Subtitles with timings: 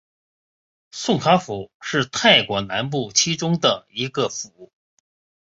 [0.89, 4.71] 宋卡府是泰国南部其中的一个府。